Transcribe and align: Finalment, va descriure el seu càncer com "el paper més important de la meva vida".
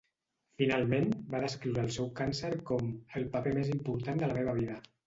Finalment, 0.61 1.11
va 1.35 1.41
descriure 1.45 1.83
el 1.83 1.93
seu 1.99 2.09
càncer 2.23 2.53
com 2.71 2.91
"el 3.21 3.31
paper 3.37 3.57
més 3.61 3.73
important 3.79 4.27
de 4.27 4.35
la 4.35 4.43
meva 4.43 4.63
vida". 4.65 4.83